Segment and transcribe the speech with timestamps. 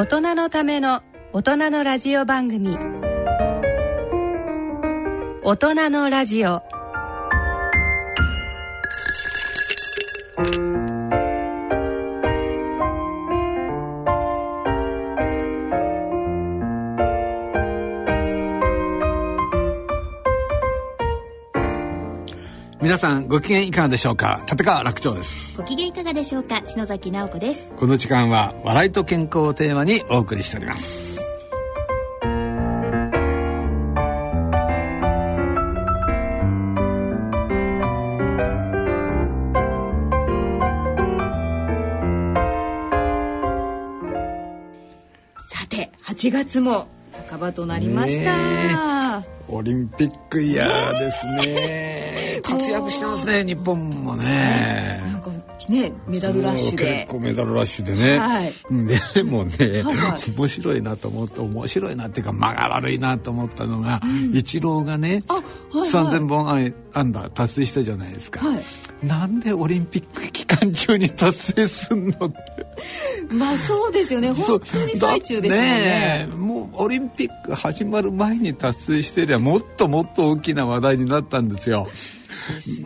[0.00, 1.02] 大人のための
[1.34, 2.78] 大人のラジオ番組。
[5.42, 6.62] 大人のラジオ。
[22.90, 24.44] 皆さんご機嫌いかがでしょうか？
[24.50, 25.56] 立川楽長です。
[25.56, 26.60] ご機嫌いかがでしょうか？
[26.66, 27.70] 篠崎直子です。
[27.76, 31.14] この時間は笑いと健康をテーマにお送りしております。
[45.48, 46.88] さて8月も
[47.28, 52.40] 半ばとなりました、オリンピックイヤーですね。
[52.44, 55.02] 活躍してますね日本もね。
[55.04, 55.30] なんか
[55.68, 56.84] ねメダルラッシュで。
[57.00, 58.52] 結構メダルラッシュでね、はい。
[59.14, 60.30] でもね、はいはい。
[60.36, 64.00] 面白いなと思って面白いなっていうか間が悪いなと思ったのが、
[64.32, 65.42] イチローがね、あはい
[65.80, 65.90] はい。
[65.90, 69.06] 3000本アンダー達成したじゃないですか、はい。
[69.06, 72.69] なんでオリンピック期間中に達成すんのって
[73.30, 74.30] まあそうですよね。
[74.32, 76.18] 本当に最中ですよね。
[76.20, 81.88] だってもうオリンピック始まる前に達成してりゃもっともっと大きな話題になったんですよ。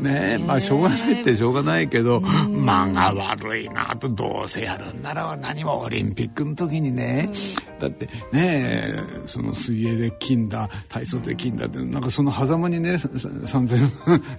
[0.00, 0.34] ね。
[0.34, 7.30] えまあしょうがないってしょうがないけど間が悪いなとどうせやるんなら何もオリンピックの時にね。
[7.78, 13.48] だってねえその水泳で金だ体操で金だってなんかその狭間にねさ3000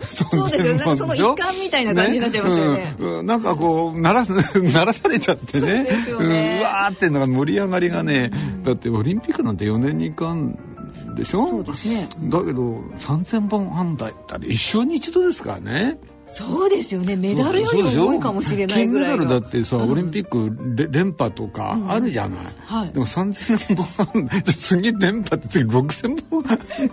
[0.04, 2.96] そうですよなんかその一環みたいな感じになっちゃいましたよね。
[3.00, 3.20] うん。
[3.20, 3.26] うん。
[3.26, 5.84] なんかこうならならされちゃってね。
[5.84, 6.60] ね。
[6.60, 8.32] うわーってのが盛り上がりがね、
[8.64, 11.50] だってオリンピックなんて4年に1回でしょ？
[11.50, 12.08] そうですね。
[12.24, 17.16] だけど3000本安打ったら一生に一度ですからねそうですよね。
[17.16, 19.18] メダルよりも多いかもしれないぐらいの。
[19.18, 22.92] 金メダルだってさ、オリンピックれ連覇とかあるじゃない、はい。
[22.92, 26.44] でも3000本 次連覇って次6000本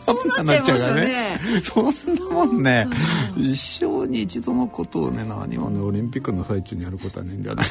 [0.01, 1.41] そうなっちゃいますよね。
[1.63, 2.87] そんなもんね、
[3.37, 7.67] 一生に一度のことをね何もねオリンピックの最中にやることはねえんじゃない。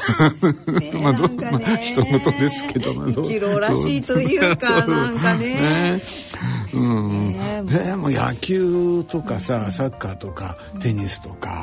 [0.80, 1.50] ね まあどなんかね。
[1.52, 6.02] まあ人事ですけど一郎らしいというかなんかね。
[6.74, 7.32] うん。
[7.32, 7.62] ね。
[7.66, 11.61] でも野球とかさサッカーとかテニスとか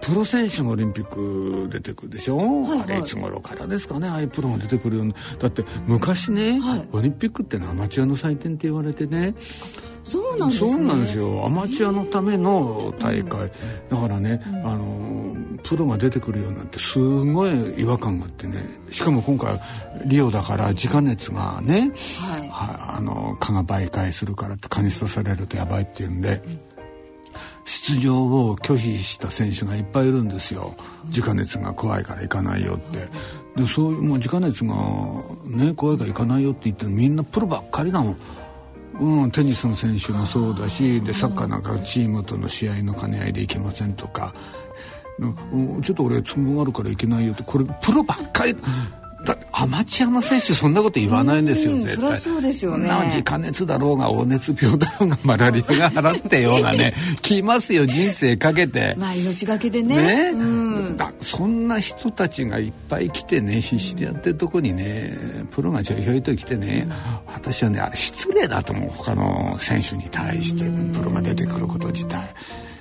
[0.00, 4.08] プロ選手がオリンピック出てくるでしょ、はいあれいつ頃からですかね？
[4.08, 5.14] ああいうプロが出てくるように。
[5.40, 6.88] だって昔ね、はい。
[6.92, 9.34] オリンピックってのはアマチュアの祭典って言われてね。
[10.04, 10.70] そうなんですね。
[10.70, 11.44] そうなんですよ。
[11.44, 13.50] アマチュアのための大会、
[13.90, 18.64] だからね、あのプロが出てくるようになってすごい違和感があってね。
[18.92, 19.60] しかも今回
[20.04, 22.48] リオだから時間熱がね、はい。
[22.48, 26.40] はあの蚊が媒介するからって蚊に刺されるとやばいっていうんで。
[27.66, 30.74] 出場を拒否した選手がいっぱいいるんですよ。
[31.14, 33.08] 直熱が怖いから行かないよって。
[33.60, 34.74] でそういうもう直熱が
[35.44, 38.16] ね怖いから行かないよって言ってるみんなプロばっかりだもん。
[38.98, 44.32] うん、テニスの選手もそうだしでサッカーなんかチームとの試合の兼ね合いで行けませんとか、
[45.50, 47.42] うん、ちょっと俺都合あるから行けないよって。
[47.42, 48.56] これプロばっかり
[49.52, 52.16] アマチュアの選手そんなこと言わないんですようん絶対。
[52.16, 52.88] そうですよね。
[52.88, 58.94] な直熱だろうが黄熱病だろうがマラリアが払ってようがね 来ますよ人生かけて。
[58.98, 59.96] まあ命がけでね。
[59.96, 60.96] ね、うん。
[60.96, 65.16] だそんな人たちがいっぱい来てね必死でやってるとこにね
[65.50, 66.88] プロがちょいひょいと来てね、
[67.26, 70.64] 私はねあれ失礼だと思う他の選手に対して
[70.96, 72.34] プロが出てくること自体。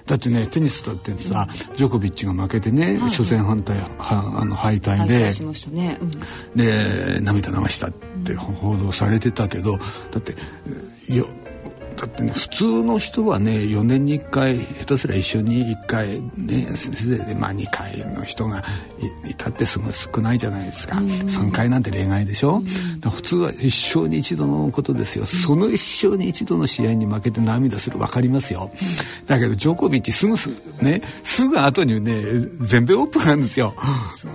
[0.05, 3.89] だってねテニスだってさジョコビッチが負けてね、初戦反対は
[4.39, 5.31] あの敗退で、
[5.71, 6.11] ね、うん。
[6.55, 7.91] で涙流したっ
[8.23, 10.35] て報道されてたけどだって
[11.11, 11.27] よ
[11.97, 18.63] だってね普通の人はね4年に1回下手すりゃ一緒に1回ねせいぜいまあ2回の人が
[19.25, 22.61] いいたってすごい少ないじゃないですか、3回なんて例外でしょ、
[22.99, 28.71] だから普通は一生に一度のことですよ、その一生に一度の試合に負けて涙する分かりますよ、
[29.25, 30.49] だけどジョコビッチすぐす
[30.81, 32.21] ねすぐ後にね
[32.61, 33.73] 全米オープンがあるんですよ。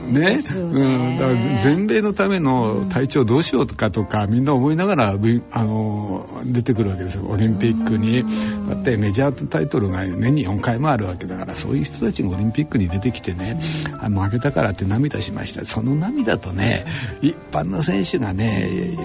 [0.08, 0.20] ね。
[0.20, 0.38] ね？
[0.54, 7.24] うん、だから全米のための体調どうしようとかとかみんな思いながらぶあの出てくるわけですよ。
[7.28, 8.24] オリンピックに
[8.68, 13.58] だってメジャータイトルが年に4回もあるわけだからそういう人たちがオリンピックに出てきてね
[14.00, 15.64] あ負けたからって涙しました。
[15.66, 16.86] その涙とね
[17.20, 18.96] 一般の選手がね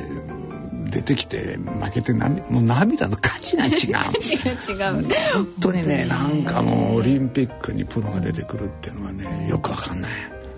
[0.90, 3.74] 出てきて負けて涙もう涙の価値が違う。
[4.72, 5.06] 違う。
[5.34, 10.12] 本当にねなんかもうオリンピックにプロが出てくるっていうのはねよくわかんない。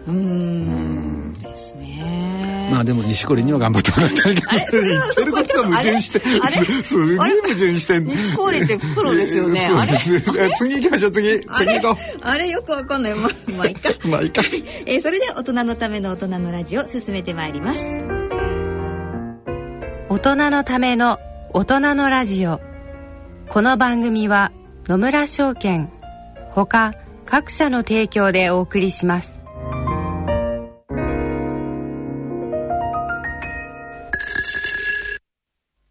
[0.07, 1.34] うん。
[1.34, 4.47] ですねまあでも錦織には頑張ってもらいたいけど
[4.83, 6.19] 言ってる ことが矛盾して
[6.83, 9.69] すすげえ矛盾してん錦織ってプロですよね
[10.57, 11.39] 次行きましょう次。
[11.39, 12.49] 次行こあれ？
[12.49, 13.13] よくわかんない。
[13.15, 13.89] ままあいいか。
[14.03, 14.41] うまあいいか。
[14.85, 17.81] えーそれでは大人のための大人のラジオ進めてまいります。
[20.09, 21.19] 大人のための
[21.53, 22.59] 大人のラジオ。
[23.49, 24.51] この番組は
[24.87, 25.89] 野村証券
[26.51, 26.93] ほか
[27.25, 29.37] 各社の提供でお送りします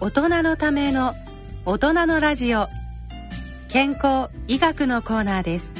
[0.00, 1.14] 大人のための
[1.64, 2.68] 大人のラジオ。
[3.68, 5.72] 健康医学のコーナーです。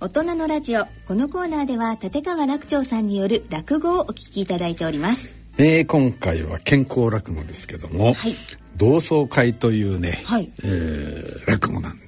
[0.00, 0.84] 大人のラジオ。
[1.06, 5.34] このコーナーでは立川楽長さんによる落語をお聞きいただいております。
[5.58, 8.34] えー今回は健康落語ですけども、はい。
[8.76, 10.50] 同窓会というね、はい。
[10.62, 12.05] えー落語なんですよ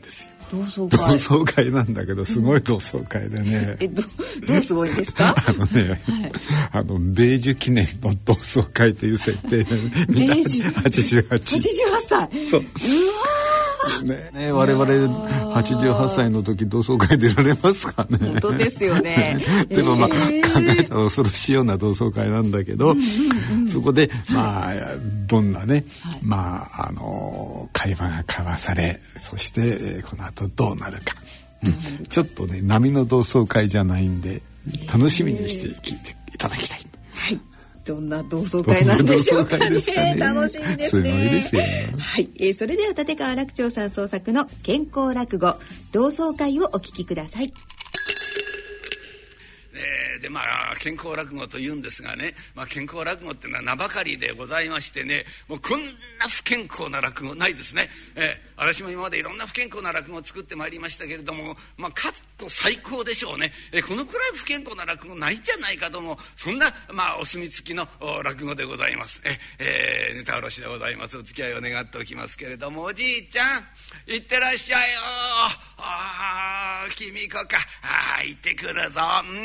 [0.50, 4.03] 同窓同会窓会なんだけどすごい同窓会でね、えど
[4.47, 5.35] どうすごいんですか？
[5.37, 6.00] あのね、
[6.73, 10.61] あの米寿記念の同窓会という設定で、ね、 米寿。
[10.62, 11.61] 88 88
[12.09, 12.29] 歳。
[12.50, 12.62] そう
[14.02, 14.31] ね。
[14.32, 18.19] ね我々88歳の時同窓会出られますかね。
[18.19, 19.44] 本当ですよね。
[19.69, 20.52] でもまあ、えー。
[20.52, 22.96] 考えたら恐ろしいような同窓会なんだけど、
[23.73, 24.75] そこでまあ
[25.26, 25.85] どんなね、
[26.23, 31.14] まああの会話が交わされそして、えーこの後どうなるか、
[31.64, 32.06] うん。
[32.08, 34.43] ちょっとね波の同窓会じゃないんで
[34.93, 36.81] 楽しみにして聞いていただきたい。
[37.12, 37.40] はい
[37.88, 39.70] どんな同窓会なんでしょうかね。
[39.70, 40.17] ね。
[40.19, 41.40] 楽しみですね。
[41.43, 41.56] す
[41.96, 45.55] はい、えーそれでは立川楽長さん創作の健康落語
[45.90, 47.55] 同窓会をお聞きください
[50.19, 50.41] でま
[50.73, 55.81] あ健康落語というんですがね、まあ、健康落語っていうのは名ばかりでございましてねもうこん
[56.19, 67.87] な不健康な落語ないですね、えー私も今までいろんな不健康な落語を作ってまいりましたけれども、まあ、かつと最高でしょうね、えーこのくらい不健康な落語ないんじゃないかともそんな、まあ、お墨付きの
[68.25, 71.17] 落語でございます、ええーネタ卸しでございます。
[71.17, 73.47] お付き合いを願っておきますけれどもおじいちゃん
[74.06, 75.49] 行ってらっしゃいよあ
[75.79, 76.58] あ
[76.97, 77.59] 君子か。
[77.83, 79.01] あ行ってくるぞ。
[79.25, 79.37] うん。
[79.37, 79.39] い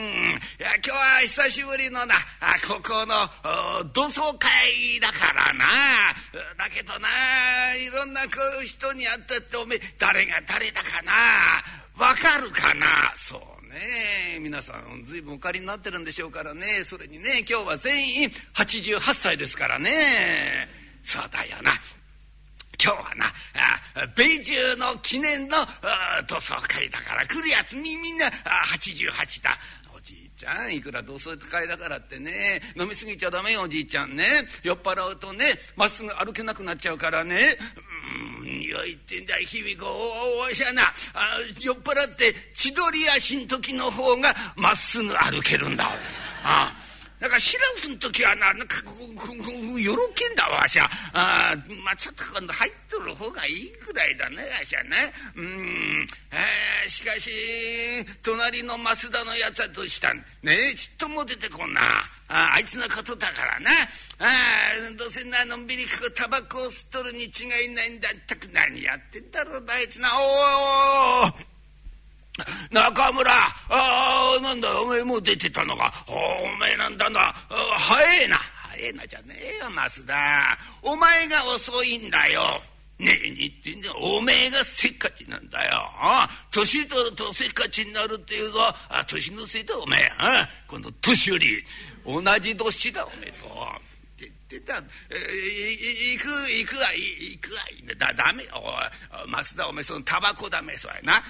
[0.59, 3.30] や今日は久しぶりのなあここの
[3.94, 5.65] 同窓会だからな。
[6.57, 7.07] だけどな
[7.75, 8.30] いろんなこ
[8.62, 11.13] う人に会ったっておめえ誰が誰だかな。
[11.97, 13.13] わかるかな。
[13.15, 14.39] そうね。
[14.39, 16.83] 皆さん随分お借りになってるんでしょうからね。
[16.86, 20.68] それにね今日は全員88歳ですからね。
[21.03, 21.74] そうだよな。
[22.81, 23.33] 今日はな
[24.15, 25.67] 米中の記念のあ
[26.27, 29.57] 同窓会だから来るやつみみんな88だ。
[29.95, 34.25] おじいちゃんいくら同窓会だからってね飲み過ぎちゃダメよおじいちゃんね。
[34.63, 35.45] 酔っ払うとね
[35.75, 37.38] まっすぐ歩けなくなっちゃうからね。
[38.41, 40.83] うん匂いってんだ卑弥呼おわしゃな。
[40.83, 40.93] あ
[41.62, 45.86] 酔っ払って千鳥足ん時の方がまっすぐ歩けるんだ。
[45.86, 45.89] あ
[46.43, 48.77] あだからシラフの時はななんか
[49.79, 55.13] よろけんだわしゃあーまあちょっと今度入っとる方がいいくらいだねわしゃね。
[55.36, 57.32] うん、えーしかし
[58.22, 60.17] 隣の増田のやつはどうしたん？
[60.41, 61.82] ねえちっとも出てこんな。
[62.27, 63.72] ああいつのことだからな。
[64.20, 67.27] あーどうせなのんびりこうタバコを吸っとるに違
[67.65, 70.10] いないんだったく何やってんだろうなあいつな。
[70.10, 71.52] おーおー。
[72.71, 75.93] 中村ああなんだおめえもう出てたのか。
[76.07, 76.11] お
[76.57, 77.33] めえなんだな。
[77.77, 78.37] 早えな。
[78.71, 80.57] 早えなじゃねえよ増田。
[80.81, 82.61] お前が遅いんだよ。
[82.99, 85.81] ねえにってんだおめえがせっかちなんだよ。
[86.51, 88.59] 年取るとせっかちになるっていうぞ。
[88.89, 90.11] あ年のせいだおめえ。
[90.17, 91.63] あ今度年寄り。
[92.05, 93.52] 同じ年だおめえと。
[94.57, 97.62] ってた、行く行くわ行くわ
[97.98, 98.43] だダメ。
[98.43, 98.69] よお
[99.27, 101.24] い増田おめえそのタバコダメそうやな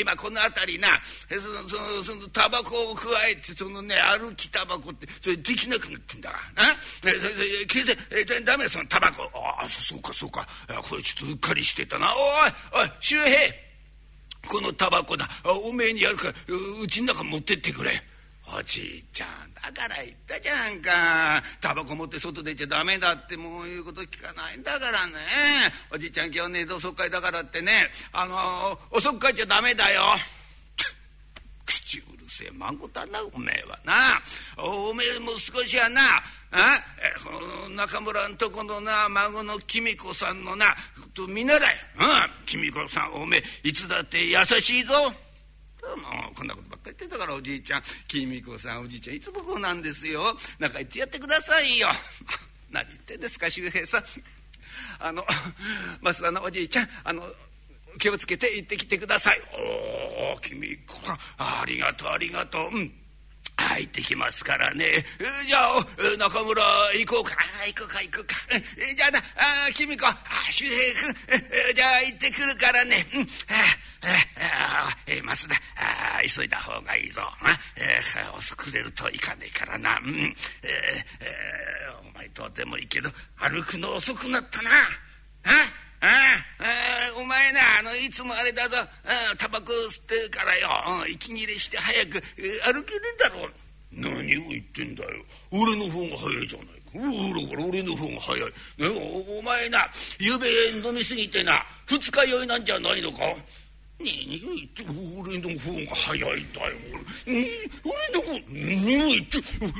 [0.00, 1.00] 今この辺りな。
[1.28, 6.76] そのそのそのタバコを加えてそのね歩きタバコってそれできなくなってんだからな。
[7.00, 7.14] それ
[7.68, 7.96] 消せ。
[8.10, 9.30] えだダメよそのタバコ。
[9.34, 10.46] ああそうかそうか。
[10.88, 12.12] これちょっとうっかりしてたな。
[12.74, 13.38] おいおい周平。
[14.46, 18.02] このタバコだおめえにやるからううちの中持ってってくれ。
[18.56, 21.42] おじいちゃんだから言ったじゃんか。
[21.60, 25.12] タバコ持って外出ちゃダメだってもういうこと聞かないんだからね。
[25.92, 27.90] おじいちゃん今日ね同窓会だからってね。
[28.12, 30.02] あの遅く帰っちゃダメだよ。
[31.66, 34.22] 口うるせえ孫だなおめえはな。
[34.56, 36.00] おめえも少しはな。
[36.50, 36.78] あ
[37.70, 40.74] え中村んとこのな孫の公子さんのな
[41.12, 41.76] と見習え。
[42.72, 44.92] 公子さんおめえいつだって優しいぞ。
[45.96, 50.22] もうこんなことばっかり言ってたからおじいちゃん君子さんおじいちゃんいつもこうなんですよ。
[50.58, 51.88] 仲言ってやってくださいよ。
[52.70, 54.04] 何言ってんですか周平さん。
[55.00, 55.26] あの
[56.02, 57.34] 増田のおじいちゃんあの
[57.98, 59.42] 気をつけて行ってきてください。
[59.52, 60.98] おお君子
[61.38, 62.76] ありがとうありがとう。
[62.76, 62.92] うん。
[63.64, 65.04] 入ってきますからね。
[65.46, 65.86] じゃあ、
[66.18, 66.62] 中村
[66.94, 67.36] 行こうか。
[67.66, 68.34] 行こうか、行こうか。
[68.96, 69.22] じゃあな、あ
[69.74, 70.06] 君子、
[70.50, 71.02] 周平
[71.66, 73.06] 君、じゃあ行ってくるからね。
[73.14, 73.26] うん、
[74.40, 77.22] あえー、増田あ、急いだ方がいいぞ。
[77.76, 79.98] えー、遅くれるといかねえからな。
[79.98, 80.34] うん、
[82.14, 84.70] お前とてもいいけど、歩くの遅くなったな。
[85.44, 86.06] ああ
[86.60, 88.76] あお前なあのいつもあれだぞ。
[89.36, 90.68] タバコ吸ってるからよ。
[91.08, 92.22] 息切れして早く
[92.72, 93.48] 歩けねえだろ
[93.90, 95.24] 何を言ってんだよ。
[95.50, 96.72] 俺の方が早いじゃないか。
[96.92, 98.40] ほら俺の方が早い、
[98.78, 103.18] ね、おお前なゆべ飲みすぎてな二日酔いなんじゃないのか。
[104.00, 104.84] 何を言って
[105.20, 106.76] 俺の方が早いんだよ
[107.26, 109.38] 俺の方何を言って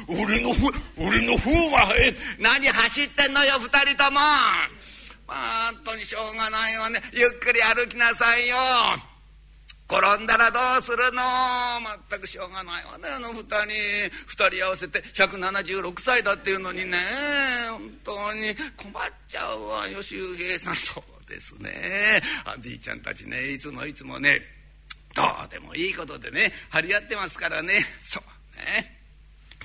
[0.09, 2.15] 俺の方俺の方が早い。
[2.41, 4.19] 何走ってんのよ二人とも
[5.29, 7.03] まあ本当にしょうがないわね。
[7.13, 8.57] ゆっくり歩きなさいよ。
[9.91, 11.23] 転んだらどうするの？
[12.11, 14.11] 全くしょうがないわねあの二人。
[14.27, 16.99] 二人合わせて176歳だっていうのにね。
[17.71, 20.75] 本当に困っちゃうわよ周平さん。
[20.75, 22.23] そうですね。
[22.57, 24.41] おじいちゃんたちねいつもいつもね
[25.15, 27.81] どうでもいいことでね張り合ってますからね。
[28.03, 28.98] そうね。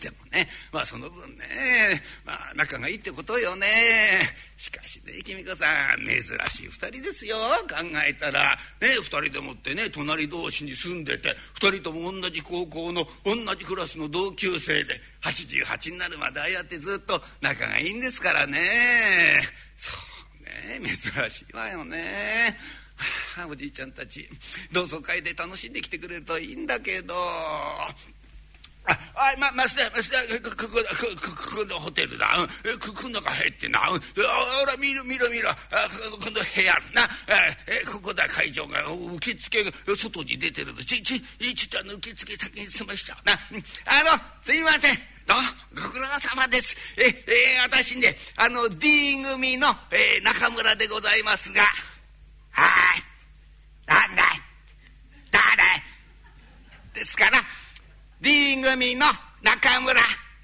[0.04, 1.46] でもねまあその分ね
[2.26, 3.66] まあ仲がいいってことよね。
[4.58, 7.38] しかしね公子さん珍しい2人ですよ。
[7.70, 8.58] 考えたら。
[8.82, 18.60] ね2人でもってね隣同士に住んでて2人とも同じ高校の同じクラスの同級生で88になるまでああやってずっと仲がいいんですからね。
[19.78, 19.98] そ
[20.42, 22.58] うね珍しいわよね。
[23.36, 24.30] はあ、おじいちゃんたち
[24.72, 27.16] 同窓会で楽しんできてくれるといいんだけど。
[28.86, 30.78] あ、あ、ま、増田、増田、ここ、こ
[31.22, 32.28] こ、このホテルだ。
[32.64, 33.90] うん、ここの中入ってな。
[33.90, 34.22] うん、ほ
[34.66, 35.50] ら、見ろ、見ろ、見ろ。
[35.50, 35.56] あ、
[36.20, 37.08] この部屋な。
[37.68, 38.84] え、ここだ、会場が。
[39.16, 43.34] 受付が外に出てるち、ち、ちょっと受付先に済ましちゃうな。
[43.86, 44.96] あの、すいません。
[45.26, 45.36] ど
[45.74, 46.76] ご苦労様です。
[46.98, 51.64] え、え私ね、あの、D 組の、え、中村でございますが。
[52.52, 53.04] はい。
[53.86, 54.42] なんだい
[55.32, 55.84] 誰
[56.94, 57.43] ですから、
[58.54, 59.08] D 組の
[59.42, 60.00] 中村。
[60.00, 60.04] あ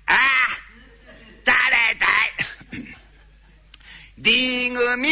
[0.10, 0.16] あ
[1.46, 1.56] 誰
[2.00, 2.82] だい
[4.18, 5.10] ？D 組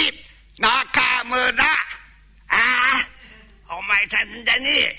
[0.58, 1.64] 中村。
[1.64, 2.56] あ
[3.70, 4.96] あお前さんだね。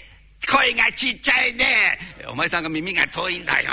[0.49, 1.99] 声がちっちゃいね。
[2.31, 3.73] お前さんが耳が遠いんだよ。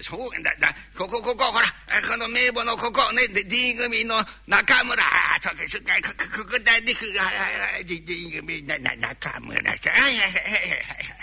[0.00, 0.76] しょうがだだ。
[0.96, 1.66] ここここほら
[2.08, 3.12] この名簿のここ。
[3.12, 5.02] ね D 組の中村。
[5.42, 6.94] ちょっとすっかここだね。
[7.84, 9.92] D 組なな中村さん。
[9.94, 11.15] はいはいはいはい。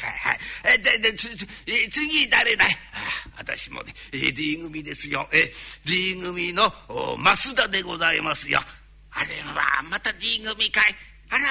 [0.00, 0.82] はいはい。
[0.82, 1.28] ででつ
[1.90, 2.76] 次誰だい？
[3.36, 5.28] 私もね D 組ですよ。
[5.32, 5.52] え
[5.84, 8.60] D 組の増田でございますよ。
[9.12, 10.94] あれはまた D 組かい。
[11.30, 11.44] あら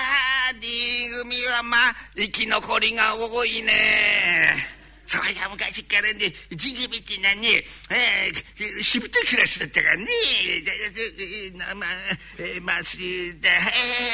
[0.59, 0.67] D
[1.21, 4.78] 組はまあ生き残りが多いね。
[5.09, 10.05] そういや昔からねジグビって何ね、えー、しぶといクラスだったからね
[11.75, 11.89] まあ、
[12.37, 12.95] えー、まあす
[13.41, 13.69] だはいは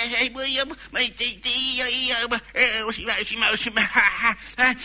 [0.05, 4.75] いはいもういいよまあいていていいよいいよ、まあ、えー、おしまいおしまいおしまいはははは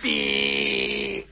[0.00, 1.24] ピー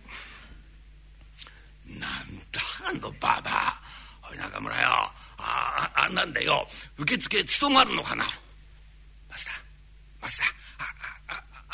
[1.99, 2.11] なん
[2.53, 3.81] だあのババア
[4.31, 4.89] おい中村よ
[5.39, 6.67] ああなんだよ
[6.99, 8.25] 受付務まるのかな
[9.31, 9.55] マスター
[10.21, 10.65] マスター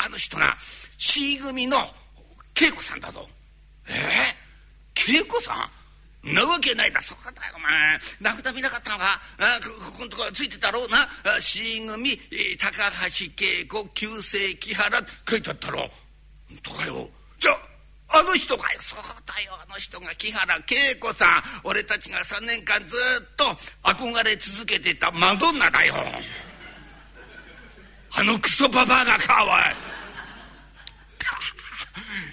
[0.11, 0.55] の人な
[0.97, 1.77] C 組の
[2.59, 3.27] 恵子さんだぞ。
[3.87, 6.35] えー、恵子さん？
[6.35, 7.01] なわけないだ。
[7.01, 7.99] そうだよお前。
[8.19, 9.19] 名札見なかったのか？
[9.39, 11.07] あここのとこついてたろうな
[11.41, 12.15] ？C 組
[12.59, 15.89] 高橋恵子旧姓木原書いてあったろ
[16.61, 17.09] とかよ。
[17.39, 17.57] じゃ
[18.09, 18.79] あの人がよ。
[18.81, 19.53] そうだよ。
[19.53, 21.43] あの人が木原恵子さん。
[21.63, 23.45] 俺たちが3年間ずっと
[23.81, 25.95] 憧れ続けてたマドンナだよ。
[28.11, 29.90] あのクソババアがかおい。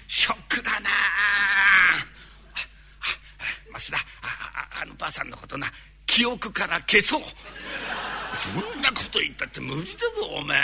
[0.09, 0.89] ショックだな。
[3.77, 5.67] 増田ああのばあさんのことな。
[6.07, 7.21] 記憶から消そう。
[7.21, 10.59] そんなこと言ったって無理だぞおめえ。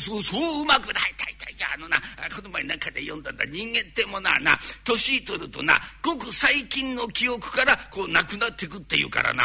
[0.00, 1.14] そそううまくない。
[1.16, 1.96] たいたいじゃあのな
[2.34, 3.44] この前なんかで読んだんだ。
[3.44, 9.44] 人間ってものはな年取るとなごく最近の記憶からこうなくなってくっていうからな。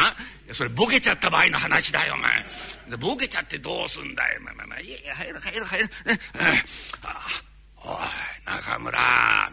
[0.51, 2.97] それボケちゃった場合の話だよお前。
[2.97, 6.19] ボケちゃってどうすんだよまあまあまあいやいや入る入る入る、ね、
[7.83, 7.95] おい
[8.45, 9.51] 中村。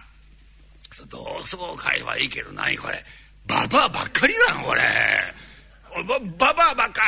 [1.09, 3.05] 同窓会はいいけど何これ。
[3.47, 4.83] ババアばっかりだよこれ。
[5.97, 6.03] バ
[6.37, 7.03] ババアばっか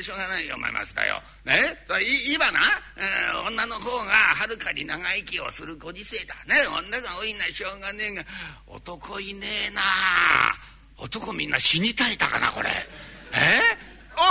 [0.00, 1.20] しょうがないよお前ますだよ。
[1.44, 1.58] ね？
[2.32, 2.60] 今な、
[2.96, 6.66] えー、女の方がはるかに長生きをするご時世だね。
[6.68, 8.24] 女が多いのはしょうがねえが
[8.66, 9.82] 男いねえな。
[10.98, 12.68] 男みんな死に絶えたかなこれ。
[12.68, 13.60] え？
[14.16, 14.22] おい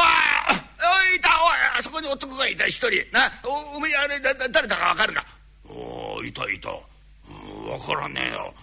[1.10, 3.06] おいいたおいあそこに男がいた一人。
[3.12, 5.26] なおおめえあれだ誰だか分かるか？
[6.26, 6.70] いたいた。
[7.28, 8.54] 分からねえよ。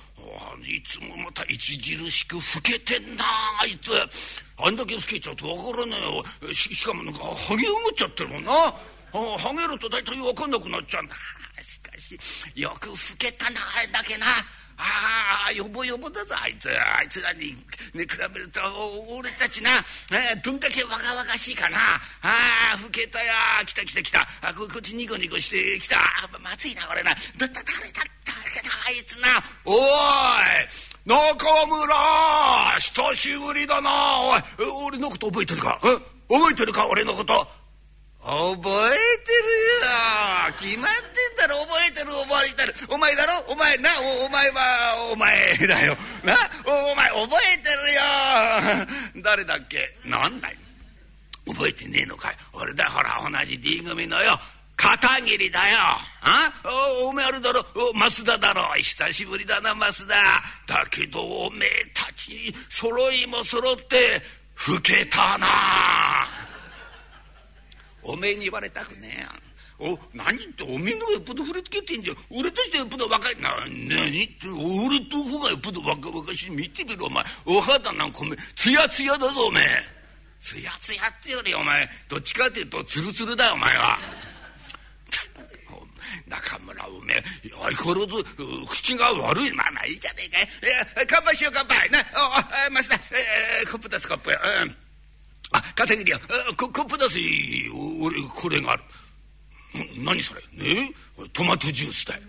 [0.63, 3.25] いつもまた著しく老けてんな
[3.61, 3.91] あいつ。
[4.59, 6.55] あんだけ老けちゃうと分からねえよ。
[6.55, 8.53] しかもなんかハゲうむっちゃってるもんな。
[9.13, 11.05] ハゲると大体分かんなくなっちゃう。
[11.05, 11.17] んだ
[11.63, 12.19] しかし
[12.55, 14.27] よく老けたなあれだけな。
[14.83, 16.71] ああよぼよぼだぞあいつ。
[16.71, 17.55] あいつらに、
[17.93, 18.61] ね、比べると
[19.09, 19.77] 俺たちな、
[20.11, 21.77] えー、どんだけ若々しいかな。
[21.77, 23.33] ああ老けたや
[23.67, 24.27] 来た来た来た。
[24.41, 25.99] あここっちニコニコして来た。
[26.43, 27.11] まずいなこれな。
[27.11, 28.33] だった誰だった
[28.87, 29.43] あいつな。
[29.67, 29.79] おい
[31.05, 31.95] 中村
[32.79, 33.91] 久しぶりだな
[34.23, 34.43] おい。
[34.87, 35.79] 俺のこと覚えてるか？
[35.83, 36.01] 覚
[36.53, 37.47] えてるか俺のこと？
[38.23, 39.89] 覚えてるよ。
[40.59, 41.63] 決まってんだろ。
[41.65, 42.75] 覚えてる覚えてる。
[42.91, 43.45] お前だろ？
[43.49, 43.89] お前な？
[44.27, 45.97] お前はお前だよ。
[46.23, 46.37] な？
[46.67, 47.25] お前覚
[47.55, 49.23] えてるよ。
[49.25, 49.97] 誰だっけ？
[50.05, 50.59] なんだい？
[51.47, 52.37] 覚えてねえのかい？
[52.53, 54.39] 俺だほら同じ D 組のよ。
[54.77, 55.79] 片桐だよ。
[55.79, 56.53] あ？
[57.03, 57.65] おおめえあれだろ？
[57.75, 58.71] 増田だろ。
[58.75, 60.15] 久しぶりだな増田。
[60.67, 64.21] だけどおめえたち揃いも揃って
[64.69, 65.47] 老けたな。
[68.03, 69.33] おめえに言われたくねえや
[69.81, 72.17] お何っておめえのがよっぽど触れつけてんじゃん。
[72.31, 73.37] 俺としてよっぽど若い。
[73.41, 76.51] な何って俺と方がよっぽど若々しい。
[76.51, 77.25] 見てみろお前。
[77.47, 79.65] お肌なんかおめえツヤツヤだぞおめえ。
[80.43, 83.99] ツヤツヤってよりお前どっちかっていうとツルツルだよお前は。
[86.27, 87.25] 中村おめえ
[87.73, 89.53] 相変わらず口が悪い。
[89.55, 90.41] まあまあいいじゃねえか。
[90.41, 90.49] い、
[90.99, 91.89] えー、乾杯しよう乾杯。
[91.89, 92.01] な
[92.69, 94.90] お増田、えー、コップ出すコップ、うん
[95.53, 96.19] あ片桐よ
[96.57, 97.19] コップ出せ
[98.01, 98.83] 俺これがある。
[100.05, 100.43] 何それ？
[100.53, 100.93] ね？
[101.17, 102.21] これトマトジュースだよ。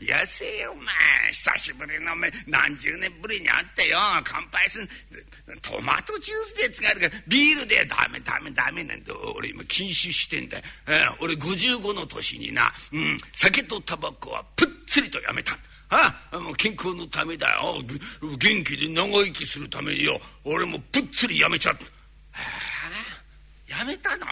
[0.00, 0.86] やせよお前。
[1.32, 3.98] 久しぶりのお前何十年ぶりに会ってよ。
[4.24, 4.88] 乾杯すん。
[5.62, 7.22] トマトジュースで使えるから。
[7.26, 7.84] ビールで。
[7.86, 8.84] ダメダメダメ。
[8.84, 15.56] なんて俺今禁酒してんだよ、えー、俺55の年にな、うん、酒とタバコはぷっつりとやめた。
[15.88, 17.82] あもう健康のためだよ。
[18.38, 20.20] 元気で長生きするためによ。
[20.44, 21.95] 俺もぷっつりやめちゃった。
[23.68, 24.26] やめたの？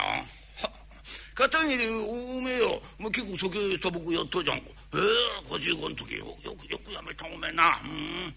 [1.35, 2.81] 片桐おめえよ。
[2.99, 4.59] もう結構酒タバコやったじゃん。
[4.59, 4.63] え
[4.93, 7.81] えー、55の時よよくよくやめたおめえな。
[7.83, 8.35] うん。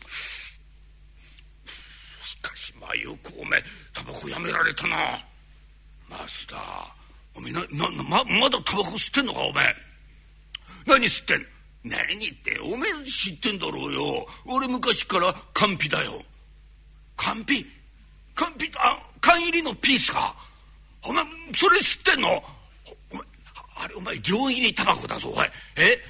[2.24, 5.24] しかしまあよくおめえタバコやめられたな。
[6.10, 6.96] 増田
[7.36, 9.76] おめえななままだタバコ吸ってんのかおめえ？
[10.88, 11.46] 何吸ってん
[11.84, 14.28] 何っておめえ知ってんだろうよ。
[14.46, 16.24] 俺昔から缶ピだよ。
[17.16, 17.64] 缶ピ
[18.34, 20.34] 缶ピあ缶入りのピースか
[21.04, 22.42] お前それ知ってんの？
[23.76, 25.48] あれお前両入りタバコだぞおい。
[25.76, 26.02] え？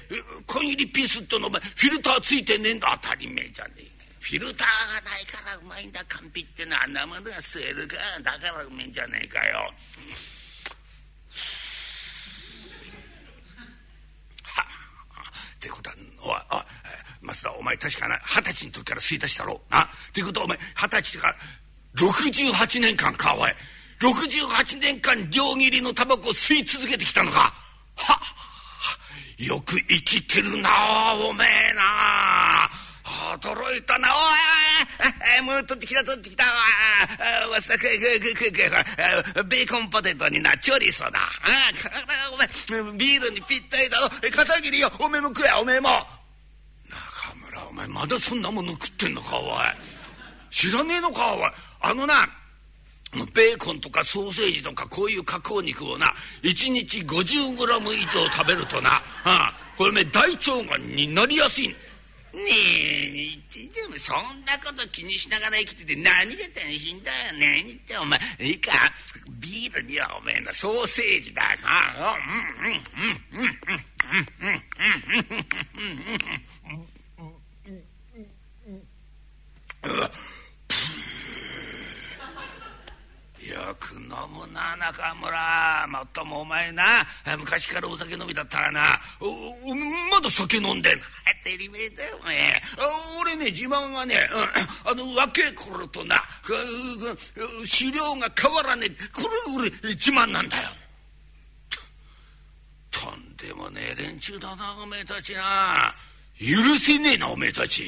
[0.46, 2.96] 缶入りピースってのお前フィルターついてねえんだ。
[3.02, 3.82] 当たり前じゃねえ
[4.20, 6.04] フィルターがないからうまいんだ。
[6.08, 7.96] 缶ピってのはあんなものが吸えるか。
[8.22, 9.56] だからうめえんじゃねえかよ。
[14.44, 14.66] はっ。
[15.58, 15.96] てことは
[16.52, 16.60] おい
[17.24, 19.60] おい増田お前確かな二十歳の時から吸い出したろ？
[19.68, 19.82] な？
[19.82, 21.36] ってことはお前二十歳から
[21.98, 23.50] 68年間かおい
[24.00, 27.52] 68年間両切りのタバコを吸い続けてきたのか
[27.96, 28.18] は
[29.38, 30.70] よく生きてるな
[31.28, 32.68] おめえな
[33.34, 36.44] 驚いたなおいもう取ってきた取ってきた。
[36.44, 41.20] わさベーコンポテトになチョリソだ
[42.32, 42.48] お前
[42.96, 43.98] ビールにぴったりだ
[44.30, 45.88] 片桐よおめえも食えおめえも
[46.88, 49.48] 中村お前まだそんなもの食ってんのかおい
[50.50, 51.40] 知らねえのかおい。
[51.80, 52.28] あのな
[53.34, 61.68] ベーコンとかソーセージとかこういう加工肉をな1日 50g 以上食べるとな、ああこれね大腸がんになりやすい。
[61.68, 61.74] ね
[62.34, 66.28] えでもそんなこと気にしながら生きてて何が楽
[66.78, 67.32] しいんだよ。
[67.38, 68.92] ねってお前いいか？
[69.40, 71.56] ビールにはおめえのソーセージだ。
[71.62, 72.82] なうんうん
[73.32, 73.48] うんうん
[74.42, 74.62] うんうん
[75.78, 75.94] うん
[77.66, 77.74] うん
[79.84, 80.10] うん
[83.48, 85.86] よく飲むな中村。
[85.88, 87.06] もっともお前な
[87.38, 89.00] 昔からお酒飲みだったらな。
[89.20, 89.74] お
[90.10, 91.00] まだ酒飲んでん
[91.48, 92.60] てりめえだよね
[93.20, 94.16] 俺ね自慢はね、
[94.86, 96.22] うん、あの若え頃とな
[97.64, 100.68] 資料が変わらねえこれ俺自慢なんだよ。
[102.90, 105.94] とんでもねえ連中だなおめえたちな。
[106.38, 107.82] 許せねえなおめえたち。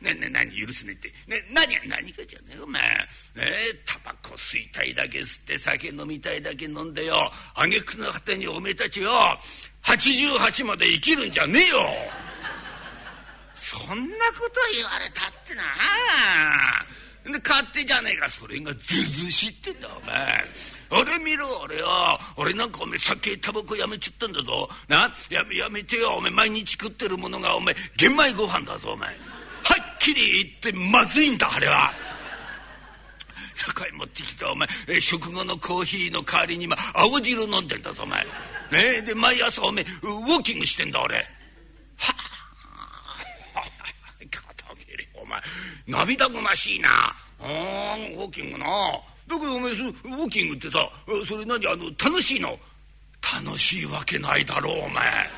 [0.00, 1.08] ねね何許すねって。
[1.26, 2.82] ね何が何かじゃねえお前。
[2.82, 2.88] ね
[3.86, 7.30] タバコ吸いたいだけ吸って酒飲みたいだけ飲んでよ。
[7.54, 9.10] あげくの果てにおめえたちよ。
[9.82, 11.86] 88まで生きるんじゃねえよ。
[13.56, 15.62] そんなこと言われたってな。
[17.22, 20.44] で勝手じゃねえかそれがずずしいってんだお前
[20.90, 21.86] 俺見ろ俺よ
[22.34, 25.12] 俺なんかお前酒タバコやめちゃったんだぞな？
[25.28, 29.14] やめやめてよお前毎日食ってるものがお前玄米ご飯だぞお前
[30.00, 31.92] きり言ってまずいんだあれは。
[33.54, 34.66] 酒井持ってきたお前。
[35.00, 38.24] 食後のコーヒーの代わりに今青汁飲んでんだぞお前。
[38.72, 41.16] ねで毎朝お前ウォーキングしてんだ俺。
[41.16, 41.22] は
[43.54, 43.62] あ
[44.30, 45.40] 片桐お前
[45.86, 47.14] 涙ぐましいな。
[47.42, 48.66] あウォーキングな。
[49.28, 50.90] だけどお前ウォーキングってさ
[51.28, 52.58] それ何あの楽しいの
[53.44, 55.30] 楽しいわけないだろうお前。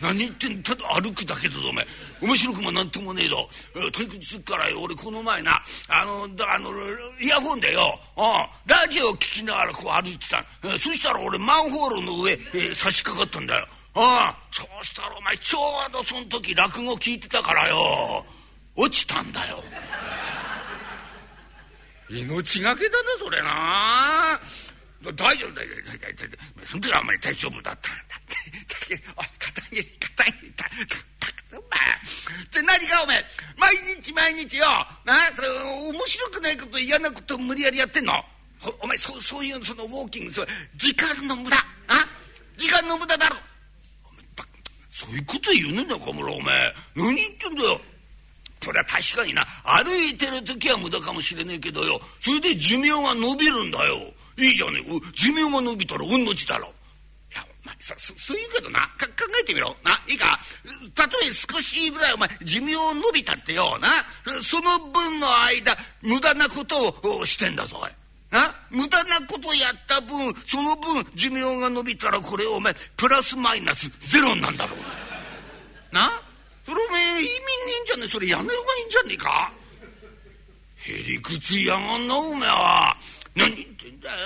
[0.00, 1.86] 何言ってんのただ歩くだけだぞお前
[2.20, 3.48] 面白くもなんともねえぞ。
[3.92, 4.82] 退屈すっからよ。
[4.82, 6.70] 俺この前なあのだあの
[7.20, 7.98] イヤホンでよ。
[8.16, 10.44] あラジオ聞きながらこう歩いてた
[10.78, 13.66] そしたら俺マンホールの上、えー、差し掛かったんだよ。
[13.94, 18.24] ああそうしたらお前ちょうどその時落語聞いてたからよ。
[18.74, 19.62] 落ちたんだよ。
[22.08, 24.40] 命がけだなそれな。
[25.14, 26.66] 大丈夫大丈夫大丈夫大丈夫。
[26.66, 28.16] その時はあんまり大丈夫だったんだ。
[28.16, 29.56] ってだけおい片
[31.56, 31.80] お前
[32.50, 33.24] じゃ何かお前
[33.56, 34.66] 毎日毎日よ
[35.04, 35.42] なそ
[35.88, 38.12] 面白くないこと嫌なこと無理やりやってんの？
[38.80, 40.44] お前そうそういうそのウォーキングそ
[40.76, 41.56] 時間の無駄
[41.88, 42.06] あ？
[42.56, 43.36] 時間の無駄だろ。
[44.04, 44.24] お前
[44.90, 46.74] そういうこと言うねんだ中村お前。
[46.94, 47.80] 何言ってんだよ。
[48.62, 49.46] それは確かにな。
[49.62, 52.00] 歩いてる時は無駄かもしれねえけどよ。
[52.20, 53.98] それで寿命が伸びるんだよ。
[54.38, 55.00] いいじゃねえ。
[55.12, 56.72] 寿命が伸びたらうんの字だろ。
[57.78, 58.80] そそういうけどな。
[58.98, 59.06] 考
[59.40, 59.76] えてみろ。
[59.84, 60.40] ないいか。
[60.94, 63.88] たとえ少しぐらいお前寿命伸びたってよな
[64.42, 67.90] その分の間無駄なことをしてんだぞおい。
[68.30, 68.54] な？
[68.70, 75.94] 無駄なことやった分その分寿命が伸びたらこれお前プラスマイナスゼロなんだろう。
[75.94, 76.10] な？
[76.64, 77.30] それお前意味ね
[77.80, 78.08] えんじゃねえ？
[78.10, 79.52] それやめるがいいんじゃねえか？
[80.88, 82.96] へりくつやがんなお前は。
[83.36, 84.16] 何言ってんだよ。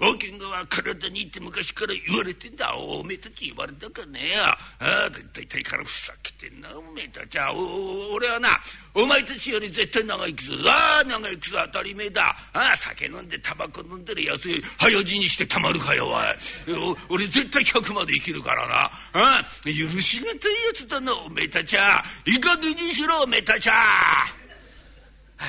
[0.00, 2.74] ウォーキングは体にいって昔から言われてんだ。
[2.74, 4.20] おめえたち言われたかね。
[4.24, 7.52] えやああ大体からふざけてんなおめえたちは。
[7.54, 8.58] 俺はな
[8.94, 10.70] お前たちより絶対長生きする。
[10.70, 12.34] ああ長生きする当たり前だ。
[12.54, 16.96] ああ酒飲んでタバコ飲んでるやつ早死にしてたまるかよおい。
[17.10, 18.74] 俺絶対100まで生きるからな。
[18.84, 20.38] ああ許しがたいや
[20.74, 22.02] つだなおめえたちは。
[22.24, 23.74] いかげにしろおめえたちは。
[23.74, 25.46] はあ、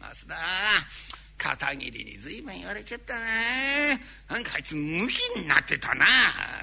[0.00, 0.36] まずな。
[1.42, 3.20] 片桐に随分言われちゃったな。
[4.30, 6.06] なんかあいつムキになってたな。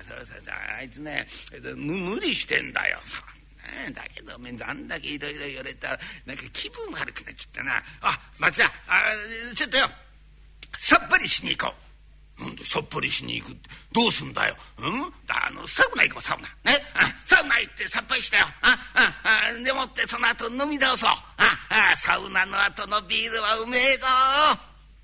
[0.07, 0.53] そうそうそう。
[0.79, 1.27] あいつね
[1.75, 2.99] 無理してんだよ。
[3.93, 7.83] だけどおめなんだけいろいろ言われたらなんか気分悪くなっちゃったな。
[8.01, 9.03] あ松田あ
[9.53, 9.91] ちょっとよ。
[10.77, 11.73] さっぱりしに行こ
[12.39, 12.43] う。
[12.43, 13.51] なんでさっぱりしに行く？
[13.51, 14.55] ってどうすんだよ。
[14.77, 15.13] うん？
[15.27, 16.71] あのサウナ行こうサウナ。
[16.71, 16.81] ね？
[17.25, 18.47] サウナ行ってさっぱりしたよ。
[18.61, 18.79] あ
[19.25, 21.09] あでもってその後飲み直そう。
[21.09, 24.07] ああサウナの後のビールはうめえぞ。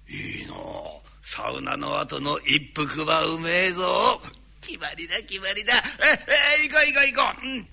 [0.08, 1.02] いいの。
[1.22, 4.22] サウナの後の一服はうめえぞ。
[4.62, 5.74] 決まりだ決まりだ。
[5.78, 6.20] え
[6.62, 7.68] え行こう行こう行こう、うん、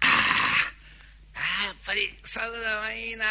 [0.00, 0.06] あ
[1.34, 3.24] あやっぱりサウナはいいな。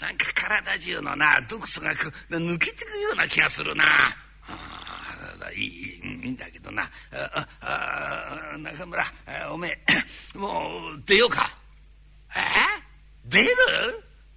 [0.00, 1.94] なんか体中のな毒素が
[2.30, 3.84] 抜けてくような気がするな。
[4.48, 6.90] あいいいいんだけどな。
[7.12, 9.04] ああ中村
[9.52, 9.68] おめ
[10.34, 11.52] えもう出ようか。
[12.34, 12.40] え？
[13.26, 13.54] 出る？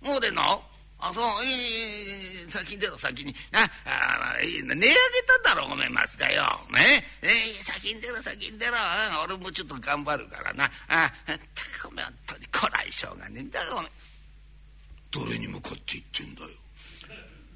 [0.02, 0.64] もう出んの？
[1.10, 3.34] あそういいい先に出ろ先に。
[3.52, 4.88] なあいい値上げ
[5.43, 6.43] ただろおめえ松田よ。
[6.72, 7.04] ね。
[7.22, 8.74] えー、先に出ろ先に出ろ。
[9.24, 10.65] 俺もちょっと頑張るからな。
[10.88, 11.38] あた
[11.82, 13.78] くおめえ本当にこらえ性がねえんだよ。
[13.78, 13.91] おめえ
[15.12, 16.48] 誰に向かって言ってんだよ。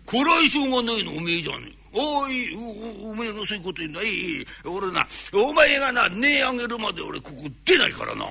[0.05, 1.81] こらえ性がねえのおめえじゃねえ。
[1.93, 4.01] おいおおめえがそういうこと言うんだ。
[4.01, 4.45] いい。
[4.65, 8.25] 俺なお前がな値上げるまで俺ここ出ないからな。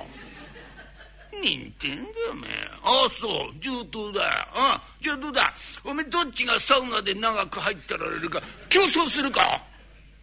[1.33, 2.51] 何言ってんだよおめえ。
[2.83, 4.21] ああそう上等だ
[4.53, 5.53] ああじゃあどうだ。
[5.83, 9.61] おめえどっちがサウナで長く入ってられるか競争するか。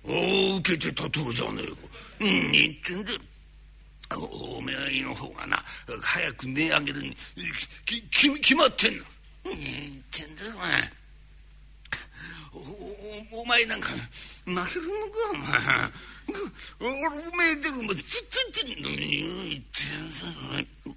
[0.05, 1.77] おお受けて立とうじゃねえか。
[2.21, 3.21] 何言ってんだよ。
[4.11, 5.63] おめえの方がな
[6.01, 7.17] 早く値上げるに
[7.85, 9.05] きき決まってんの。
[9.45, 10.93] 何言ってんだよお前。
[12.55, 13.99] おお前なんか負
[14.47, 14.71] けるのか
[16.81, 16.91] お前。
[17.31, 18.09] お前出るもずっと
[18.65, 18.91] 言ってんの。
[18.91, 18.97] に
[19.51, 19.71] 言って
[20.25, 20.91] ああ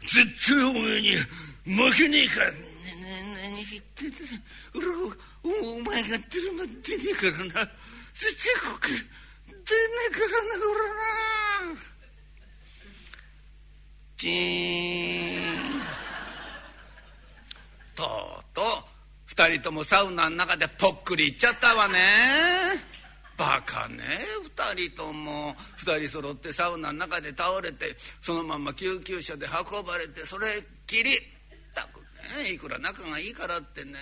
[0.00, 1.16] 絶対お前に
[1.64, 4.10] 負けねえから何言ってん。
[4.10, 4.16] だ
[4.74, 4.86] 俺
[5.44, 7.70] おお前が出るまで出ねえからな
[8.14, 8.98] 絶対ここ出ね
[10.08, 11.80] えからな俺な
[14.16, 15.82] チーン
[17.96, 18.64] とうとう
[19.26, 21.98] 二人ともサウナの中でぽっくりいっちゃったわね
[23.36, 24.04] バカね
[24.74, 25.54] 二人とも。
[25.76, 30.50] 二人揃ってサウナの中で倒れてそのまま救急車で運ばれてそれっ
[30.86, 31.16] きり。
[31.16, 32.00] ったく
[32.42, 33.94] ねいくら仲がいいからってね。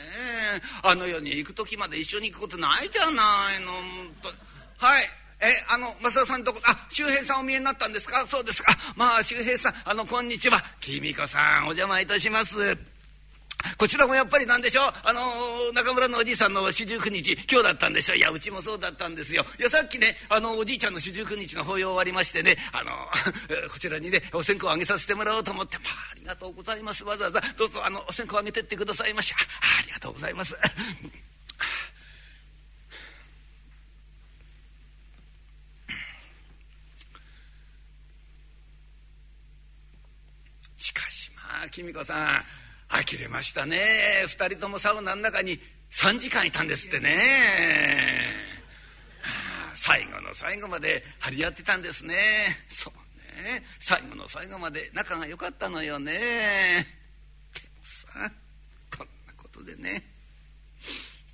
[0.83, 3.73] あの世に行く時まで一緒に行くことないじゃないの
[4.79, 5.03] はい。
[5.43, 8.27] えあの増田さんとこあ周平さんお見えになったんですか？
[8.27, 8.77] そうですか。
[8.97, 10.63] まあ周平さんあのこんにちは。
[10.81, 12.77] 君子さんお邪魔いたします。
[13.79, 14.93] こちらもやっぱりなんでしょう？
[15.05, 15.21] あの
[15.73, 18.19] 中村のおじいさんの四十九日今日だったんでしょう？
[18.19, 19.45] いやうちもそうだったんですよ。
[19.59, 22.91] いやさっきねあのおじいちゃんの四十九日の法要終わりましてねあの
[23.73, 27.41] こちらにねお線香をあげさせてもらおうと思ってまあありがとうございますわざわざ。
[27.57, 29.33] どうぞあのお線香あげてってくださいまし。
[29.35, 29.37] あ
[29.81, 30.57] ありがとうございます。
[40.79, 42.45] しかしまあ君子さん。
[42.91, 43.81] 呆れましたね。
[44.27, 45.59] 二人ともサウナの中に
[45.91, 47.19] 3時間いたんですってね、
[49.75, 52.15] 最後の最後まで張り合ってたんですね。
[52.69, 52.95] そう
[53.43, 53.63] ね。
[53.79, 56.13] 最後の最後まで仲が良かったのよね。
[56.13, 56.19] で
[58.19, 58.31] もさ
[58.97, 60.05] こんなことでね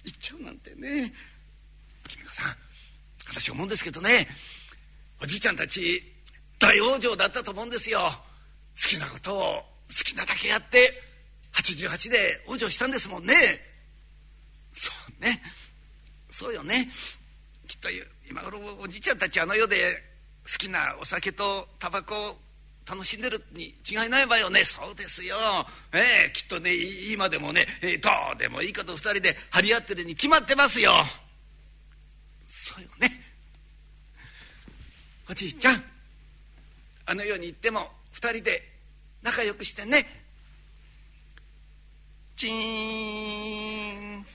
[0.04, 1.12] 言っちゃうなんてね。
[2.08, 2.56] 君子さん
[3.28, 4.28] 私思うんですけどね
[5.22, 6.02] おじいちゃんたち
[6.58, 8.00] 大往生だったと思うんですよ。
[8.80, 9.40] 好きなことを
[9.88, 11.02] 好きなだけやって
[11.56, 13.34] 88で往生したんですもんね。
[14.74, 15.42] そうね。
[16.30, 16.88] そうよね。
[17.66, 17.88] きっと
[18.28, 20.02] 今頃おじいちゃんたちあの世で
[20.44, 22.36] 好きなお酒とタバコを
[22.88, 24.64] 楽しんでるに違いないわよね。
[24.64, 25.36] そうですよ。
[25.92, 26.74] ええきっとね
[27.10, 30.92] 今でもね、えー、どうでもいいこと2人で張り合ってるに決まってますよ。
[32.48, 33.10] そうよね。
[35.28, 35.82] おじいちゃん
[37.06, 38.62] あの世に行っても2人で
[39.22, 40.25] 仲良くしてね。
[42.36, 44.26] チーン。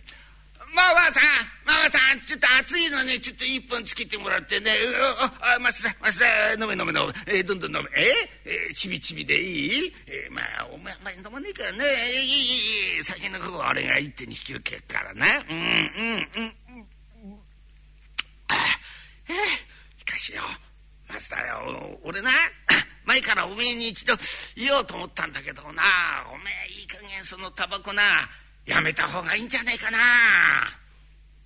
[0.74, 1.24] ママさん
[1.66, 3.20] ママさんちょっと暑いのね。
[3.20, 4.72] ちょっと一本つけてもらってね。
[5.42, 11.78] あマスダマスダ飲め飲め飲め、えー、どんどん飲めええー、ちびちびでいい、えー、まあお前あんまり飲まねえからね。
[12.14, 15.28] いいいい酒の方は俺が一手に引き受けるからな。
[15.50, 17.40] うんうんうん。
[18.48, 18.56] あ
[19.28, 20.42] えー、しかしよ
[21.08, 22.32] マスダよ俺な。
[23.06, 24.14] 前からおめえに一度
[24.56, 25.84] 言おうと思ったんだけどな。
[26.34, 28.30] おめえいい加減そのタバコな。
[28.66, 29.98] やめた方がいいんじゃねえかな。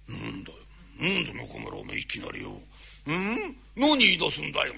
[0.10, 0.58] なんだよ。
[1.00, 2.62] なんだ中村おめえいきなりよ。
[3.08, 3.56] うん？
[3.76, 4.74] 何言い出すんだよ。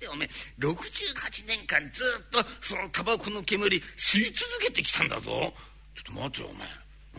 [0.00, 5.54] でおめえ68年間ずっとそのタバコの煙吸い続けてきたんだぞ。
[5.94, 6.68] ちょっと待てよお前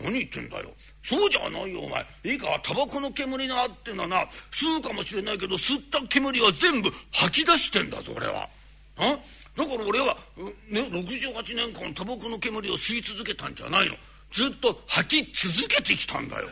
[0.04, 0.72] 何言ってんだよ。
[1.02, 2.06] そうじゃないよお前。
[2.24, 4.28] いいかタバコの煙があってのはな。
[4.52, 8.48] 吸うかもしれないけど吸った煙は全部吐き出してんだぞ俺は。
[8.98, 9.18] あ
[9.56, 10.16] だから俺は、
[10.68, 13.94] ね、68年間タバコの煙を吸い続けたんじゃないの。
[14.32, 16.48] ずっと吐き続けてきたんだよ。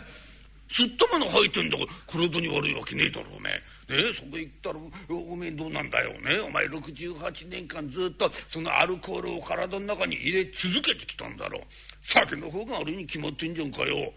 [0.68, 3.50] 吸ったもの吐いてんだから体に悪いわけねえだろおめ
[3.88, 4.02] え。
[4.02, 4.78] ねそこ行ったら
[5.14, 11.60] おめえどうなんだよねお前68年間ずっとそのアルコールを体の中に入れ続けてきたんだろ。
[12.02, 14.12] 酒の方が悪いに決まってんじゃんかよ。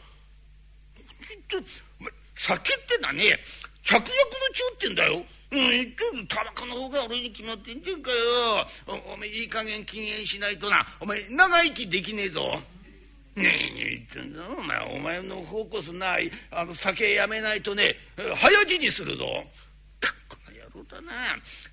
[2.39, 3.38] 酒ってのはね
[3.84, 4.13] 百薬の
[4.54, 5.23] 長ってんだよ。
[5.52, 8.17] うん言ってるタバコの方が俺に決まってんじゃんかよ。
[8.88, 10.86] おお前いい加減禁煙しないとな。
[11.02, 12.41] お前長生きできねえぞ。
[13.36, 16.32] ねえ言ってんだお前お前の方こそない。
[16.52, 17.95] あの酒やめないとね
[18.36, 19.25] 早死にするぞ。
[20.80, 21.12] この野郎だな。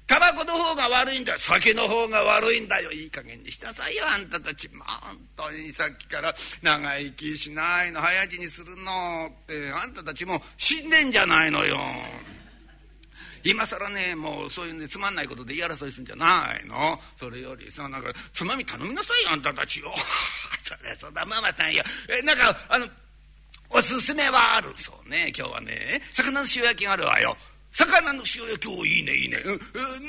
[0.07, 2.91] タバコの方が悪いんだ酒の方が悪いんだよ。
[2.91, 4.05] いい加減にしなさいよ。
[4.07, 4.69] あんたたち。
[4.73, 8.01] まあ本当にさっきから長生きしないの。
[8.01, 9.71] 早死にするのって。
[9.71, 11.79] あんたたちも死んでんじゃないのよ。
[13.45, 16.99] 今更ねもうそういうねつまんないことで言い争いするんじゃないの。
[17.19, 19.95] それよりさなんかつまみ頼みなさいよあんたたちよ
[20.63, 21.85] そりゃそうだママさんよ。
[22.09, 22.89] えなんかあの
[23.71, 24.73] おすすめはある。
[24.77, 27.37] そうね今日はね魚の塩焼きがあるわよ。
[27.77, 28.67] 魚の塩焼き。
[28.69, 29.61] おいいねいいね、うん、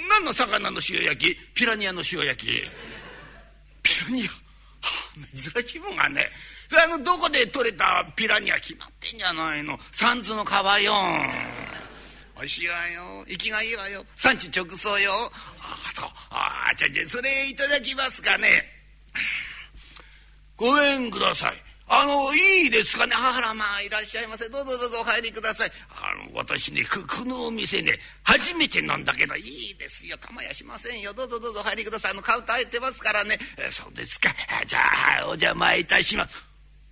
[0.10, 1.38] 何の魚の塩焼き？
[1.54, 2.50] ピラニアの塩焼き。
[3.84, 4.32] ピラニア、は
[4.82, 6.30] あ、珍しいもんがね。
[6.82, 9.78] あのどこで取れたピラニア決まってんじゃないの？
[9.92, 10.94] 三途の川よ。
[12.40, 13.26] おいしいわよ。
[13.28, 14.06] 生きがいいわよ。
[14.16, 15.12] 産地直送よ。
[15.60, 16.10] あそう。
[16.30, 18.64] あじゃじゃそれいただきますかね。
[20.56, 21.67] ごめんください。
[21.90, 24.50] あの、いいですかねあら、まあ、いらっしゃいませ。
[24.50, 25.72] どうぞどうぞお入りください。
[25.90, 30.18] あの、私ね、このお店ね、初めてなんだけど、いいですよ。
[30.18, 31.14] 構やしませんよ。
[31.14, 32.12] どうぞどうぞお入りください。
[32.12, 33.40] あの、カウンター空いてますからね。
[33.72, 34.36] そうですか。
[34.66, 34.80] じゃ
[35.22, 36.44] あ、お邪魔いたします。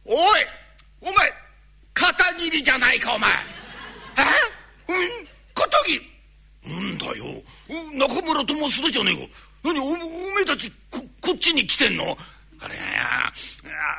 [0.05, 0.17] おい
[1.01, 1.33] お前、
[1.93, 3.31] 片桐じゃないか、お前。
[3.31, 4.93] え？
[4.93, 5.27] うん？
[5.53, 6.01] 片桐？
[6.63, 7.43] なんだよ。
[7.93, 9.33] 中村智須じゃねえか。
[9.61, 9.97] 何お、お
[10.35, 12.17] めえたちこ、こっちに来てんの？
[12.65, 13.31] あれや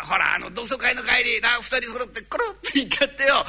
[0.05, 3.44] ほらあの同窓会の帰りな二人揃ってコロッて行っちゃってよ。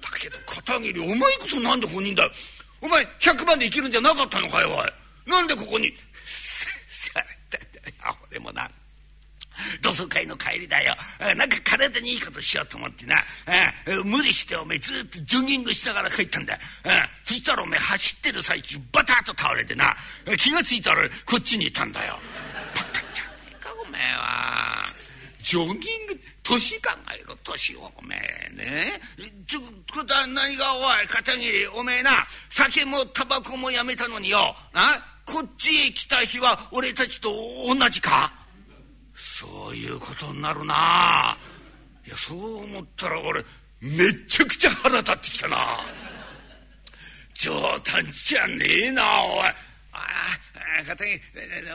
[0.00, 2.30] だけど片桐お前こそなんで本人だよ。
[2.80, 5.30] お前100番で生きるんじゃなかったのかよおい。
[5.30, 5.92] なんでここに。
[6.88, 7.58] され
[8.00, 8.70] たアホでもな。
[9.82, 10.96] 同窓会の帰りだよ。
[11.36, 13.22] なんか体にいいことしようと思ってな。
[14.04, 16.58] 無理しておめえずっとジョギングしながら帰ったんだ。
[17.24, 19.94] そしたらおめえ走ってる最中バタッと倒れてな。
[20.38, 22.18] 気が付いたらこっちにいたんだよ。
[24.00, 24.92] めえは。
[25.42, 25.74] ジョギン
[26.06, 28.16] グ年考えろ年をおめ
[28.52, 29.00] えね。
[29.46, 29.60] ちょ
[29.92, 32.26] ことは何がおい片桐おめえな。
[32.48, 34.54] 酒もタバコもやめたのによ。
[34.72, 34.82] な
[35.26, 37.30] こっちへ来た日は俺たちと
[37.66, 38.32] 同じか？
[39.14, 41.36] そういうことになるな。
[42.06, 43.44] いやそう思ったら俺
[43.80, 45.56] めっちゃくちゃ腹立ってきたな。
[47.34, 49.44] 冗談じゃねえなおい。
[50.10, 51.20] ああ片桐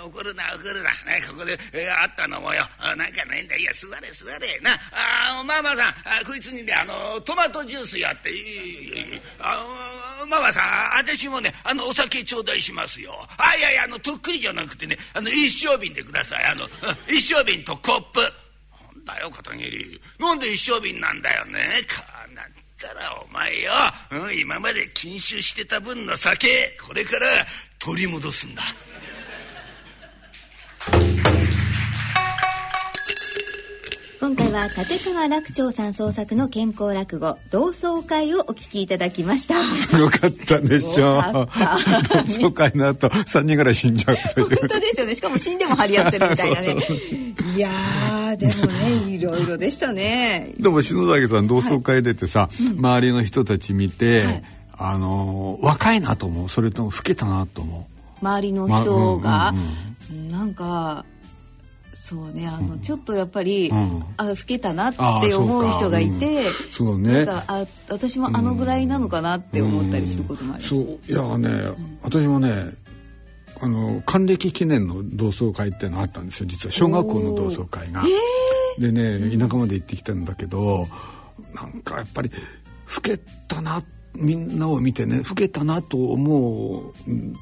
[0.03, 2.67] 怒るな怒るな、ね、ここで、えー、会ったのもよ。
[2.79, 3.55] なんかないんだ。
[3.55, 4.59] いや座れ座れ。
[4.59, 5.93] なあママさんあ
[6.25, 8.29] こいつにねあのトマトジュースやって。
[8.29, 13.13] いいいいあママさん私もねあのお酒頂戴しますよ。
[13.37, 16.45] あいやいやあのとっくりじゃなくてねあの一升瓶でください。
[16.45, 16.67] あの
[17.07, 18.21] 一升瓶とコップ。
[18.21, 18.27] な
[19.01, 20.01] んだよ片桐。
[20.19, 21.81] なんで一升瓶なんだよね。
[21.87, 22.03] か
[22.85, 23.71] ならお前よ、
[24.11, 27.27] うん、今まで禁酒してた分の酒これから
[27.79, 28.63] 取り戻すんだ。
[34.25, 39.63] 今回は立川楽長さん創作の健康落語同窓会をお聞きいただきました。
[39.75, 41.31] すごかったでしょう。
[41.31, 44.15] 同窓会の後三人ぐらい死んじゃう。
[44.15, 45.13] 本当ですよね。
[45.13, 46.75] しかも死んでも張り合ってるみたいなね。
[47.55, 47.69] いや
[48.35, 50.55] でもねいろいろでしたね。
[50.57, 54.43] でも篠崎さん同窓会出てさ、はいうん、周りの人たち見て、はい、
[54.75, 56.49] あの若いなと思う。
[56.49, 58.25] それとも老けたなと思う。
[58.25, 61.05] 周りの人が、まうんうんうん、なんか
[62.05, 67.25] そうねあの、うん、ちょっとやっぱり、うん、あ老けたなって思う人がいてそう,、ね。
[67.27, 70.99] あ私もあのぐらいなのかなって思ったりすることもあります、そう。
[71.11, 71.49] いやね、
[72.03, 72.75] 私もね
[73.59, 76.45] あの還暦記念の同窓会っていうのあったんですよ。
[76.45, 78.03] 実は小学校の同窓会が。
[78.77, 80.85] でね田舎まで行ってきたんだけど
[81.55, 82.29] なんかやっぱり
[82.95, 83.81] 老けたな
[84.13, 87.11] みんなを見てね老けたなと思う。
[87.11, 87.33] うん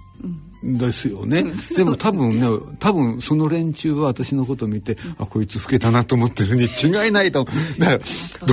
[0.63, 1.43] ですよね、
[1.76, 2.47] でも多分ね
[2.80, 7.45] 多分その連中は私のことを見て、あこいつ老けたなと思ってるに違いないと
[7.78, 7.99] だから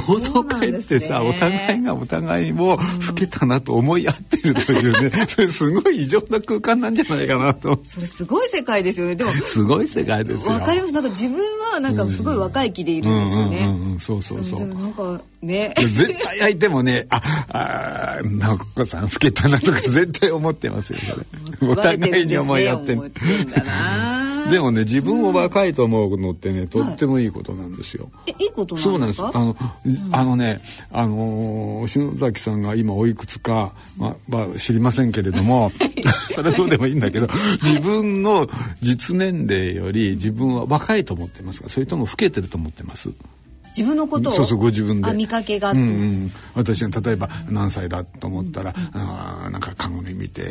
[0.08, 7.80] 同窓会ってさ、ね、お互いがお互いも老けたなと思い合ってるというね、 それすごい異常な空間なんじゃないかなと。
[7.84, 9.14] それすごい世界ですよね。
[9.14, 10.52] でもすごい世界ですよ。
[10.52, 10.94] わかります。
[10.94, 11.38] なんか自分
[11.72, 14.60] はなんかすごい若い気でいるんですよね、うんうんうん、そうそうそう。
[14.66, 15.72] なんかね。
[15.76, 21.72] 絶対相手もねああ直子さん老けたなとか 絶対思ってますよそれ。
[21.72, 22.96] お互いに思い合って
[24.50, 28.10] でもね自分を若いと思うのってね、とってもいいことなんですよ。
[28.26, 29.22] えいいことそうなんです。
[29.22, 29.56] あの、
[30.12, 35.70] あのねあの篠崎さんが今おいくつか、ままあ、知りませんけれども
[36.34, 37.28] それどうでもいいんだけど
[37.62, 38.48] 自分の
[38.80, 43.10] 実年齢より自分は若いと思ってますかそれとも老けてると思ってます？
[43.76, 45.12] 自分のことをそうそうご自分で。
[45.12, 50.42] 見かけが、うんうん、私が例えば何歳だと思ったら、うん、あなんか鏡見て、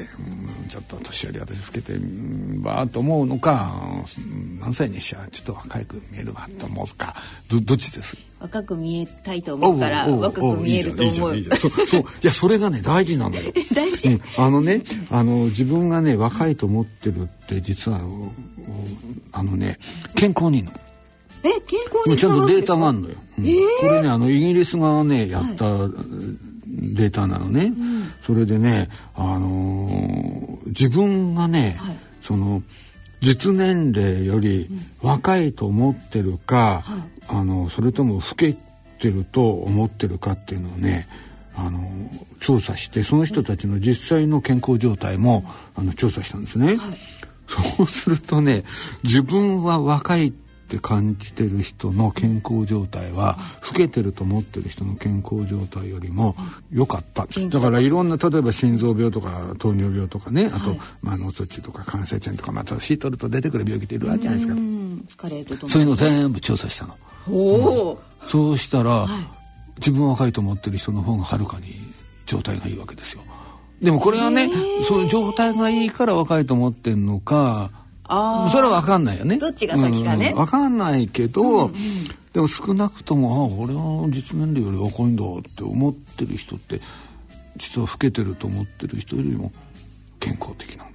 [0.62, 1.93] うん、ちょっと年寄り私老けて
[2.62, 3.75] ばと思うのか
[4.60, 7.15] 何歳にしちゃちょっと若く見えるわと思うか。
[7.49, 8.17] どどっちです？
[8.39, 11.36] 若く見えたいと思うから若く見えると思う。
[11.36, 13.51] いいそう そういやそれがね大事なのよ。
[13.75, 17.99] 大事、うん、あのねあの自分がね若いと思ってるって実は
[19.34, 19.78] あのね
[20.15, 20.72] 健康にいいの。
[21.43, 25.87] え健康にちゃんとデータがあるのよ、うん、えー、これねあのイギリスがねやった、
[26.67, 32.61] データなのね、うん、それでね、あのー、自分がね、はい、その
[33.21, 34.69] 実年齢より
[35.01, 38.53] 若いと思ってるか、うんはい、あのそれとも老け
[38.99, 41.07] てると思ってるかっていうのをね
[41.55, 41.89] あの
[42.39, 45.43] 調査してその人たちの実際の健康状態も
[45.75, 46.67] あの調査したんですね。
[46.67, 46.77] はい、
[47.47, 48.63] そうするとね
[49.03, 56.36] 自分は若いってって感じてる人の健康状態は老けてると思ってる人の健康状態よりも
[56.72, 57.26] 良かった。
[57.26, 65.67] だからいろんな例えば心臓病とか糖尿病とかねあと、はい、まあ、脳卒中とか感染症とかまた年取ると出てくる病気っているわけじゃないですか。
[65.67, 65.82] そう。
[65.82, 66.95] いうの全部調査したの。
[67.28, 67.34] お
[67.93, 69.07] お、そうしたら、
[69.78, 71.93] 自分は若いと思ってる人の方がはるかに
[72.28, 73.24] 状態がいいわけですよ。
[73.82, 74.49] でもこれはね
[74.88, 77.72] その状態がいいから若いと思ってんのか
[78.10, 79.38] あそれは分かんないよね。
[79.38, 80.30] どっちが先かね。
[80.30, 81.72] うん、分かんないけど、
[82.34, 86.82] でも少なくともあ俺は実年齢より若いんだって思ってる人って
[87.57, 89.51] 実は老けてると思ってる人よりも
[90.20, 90.89] 健康的なの。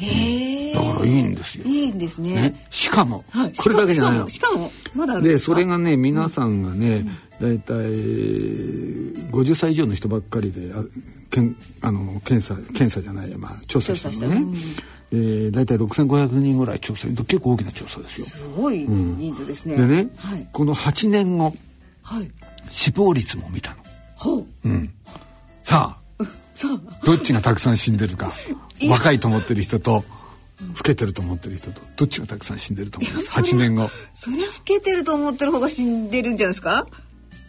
[0.00, 2.34] へえだからいいんですよ、いいんですね。
[2.34, 3.52] ね、しかも、はい。
[3.52, 4.28] これだけじゃないの。
[4.28, 7.04] しかもまだでそれがね皆さんがね、
[7.40, 7.74] 大体
[9.30, 10.82] 50歳以上の人ばっかりであ
[11.30, 14.44] けんあの検査検査じゃないや、まあ、調査したのね、
[15.12, 18.26] えー、大体6500人ぐらい調査結構大きな調査ですよ。
[18.26, 20.48] すごい人数ですね、でね、はい。
[20.52, 21.54] この8年後
[22.02, 22.30] はい。
[22.70, 23.76] 死亡率も見たの。
[24.16, 24.46] ほう。
[25.64, 26.24] さあ
[26.54, 27.06] さあ。
[27.06, 28.32] どっちがたくさん死んでるか
[28.88, 30.04] 若いと思ってる人と
[30.76, 33.88] 老けてると思ってる人とどっちがたくさん死んでると思います？8年後。
[34.14, 36.86] そりゃ老けてると思ってる方が死んでるんじゃないですか？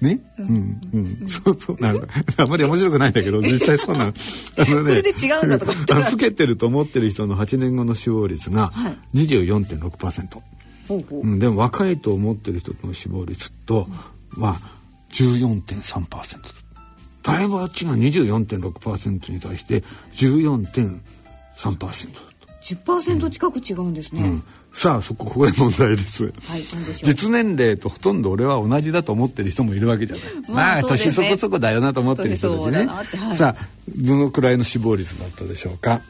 [0.02, 2.08] ね、うん、うん、そうそうなんだ。
[2.38, 4.14] あんまり面白くないんだけど、 実際そうなの。
[4.58, 5.74] あのそれで違うんだとか
[6.10, 8.72] 老けてると思ってる人の8年後の死亡率が
[9.14, 10.42] 24.6%。
[10.88, 13.88] ほうほううん、でも若いと思ってる人の死亡率と
[14.38, 14.58] は
[15.12, 16.38] 14.3%。
[17.22, 19.84] だいぶあっちが24.6%に対して
[20.16, 21.00] 14.3%
[21.80, 22.39] だと。
[22.76, 24.44] 10%近く違うんですね、うん、
[24.74, 26.26] さあそこここで問題です。
[26.26, 30.26] はい何で実年齢とほとんど俺は同じだと思ってる人もいるわけじゃない。
[30.52, 30.88] まあね。
[30.88, 33.04] 年そこそこだよなと思ってる人たちそうだねは
[33.34, 33.36] い。
[33.36, 33.68] さあ
[33.98, 36.02] どのくらいの死亡率だったでしょうか？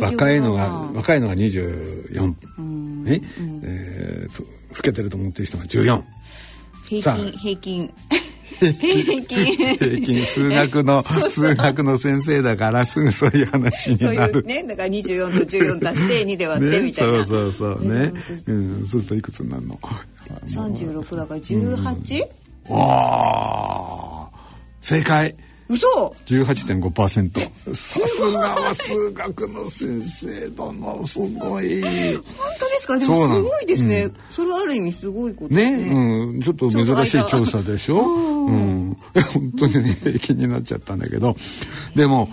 [0.00, 2.34] 若いのが若いのが24、
[3.04, 3.22] ね、
[3.62, 4.26] え？
[4.30, 6.02] ーと老けてると思ってる人が14。
[7.00, 7.94] さあ平均平均
[8.72, 9.76] 平均。
[9.76, 14.40] 平均数学の 数学の先生だからすぐそういう話にそういなる。
[14.40, 17.88] うねだから24と14足して2で割ってみたいな、ね、そうそうそう。
[17.88, 18.06] ね。
[18.06, 18.12] ね。
[18.46, 19.78] うん、そうするといくつになるの
[20.46, 22.24] ？36だから 18?
[22.70, 24.30] ああ
[24.80, 25.34] 正解
[25.72, 25.86] 嘘。
[26.26, 31.82] 18.5%さすがは数学の先生だなすごい。
[31.82, 32.22] 本
[32.58, 32.98] 当ですか？
[32.98, 35.70] でもすごいですね、それはある意味すごいことね。
[35.70, 38.02] ねうん、ちょっと珍しい調査でしょ？
[38.02, 41.36] うん、本当にね 平均になっちゃったんだけど。
[41.94, 42.28] でも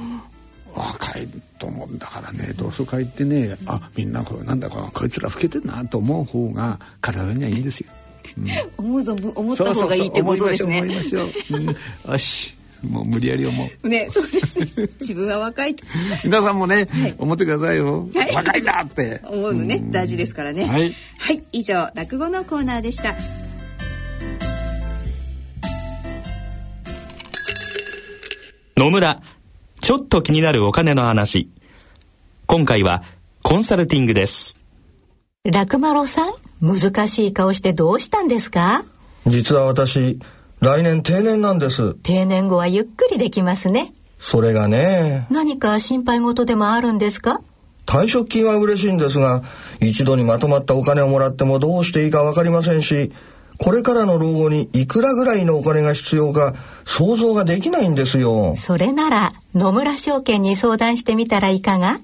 [0.75, 1.27] 若い
[1.57, 2.53] と思うんだからね。
[2.55, 7.89] 同窓会ってねあみんなこうなんだかこいつら老けてんなと思う方が体にはいいんですよ。
[8.77, 10.81] 思う存分思った方がいいってことですね。
[10.81, 11.59] 思いましょう思いましょう、
[12.07, 13.89] うん、よしもう無理やり思う。
[13.89, 14.67] ねそうですね。
[14.99, 15.83] 自分は若いって
[16.23, 17.15] 皆さんもね、はい。
[17.17, 18.33] 思ってくださいよ、はい。
[18.33, 19.21] 若いなって。
[19.25, 20.65] 思うのね、大事ですからね。
[20.65, 23.15] はい、はい、以上落語のコーナーでした。
[28.77, 29.21] 野村、
[29.81, 31.49] ちょっと気になるお金の話。
[32.45, 33.03] 今回は
[33.43, 34.57] コンサルティングです。
[35.43, 38.83] 楽丸さん、難しい顔してどうしたんですか？
[39.27, 40.19] 実は私、
[40.59, 41.93] 来年定年なんです。
[41.95, 43.93] 定年後はゆっくりできますね。
[44.17, 47.39] それがね、何か心配事でもあるんですか？
[47.85, 49.41] 退職金は嬉しいんですが、
[49.79, 53.13] 一度にまとまったお金をもらってもどうしていいかわかりませんし、
[53.57, 56.53] これからの老後にいくらぐらいのお金が必要か
[56.85, 58.55] 想像ができないんですよ。
[58.57, 61.99] それなら野村証券に相談してみたらいかが？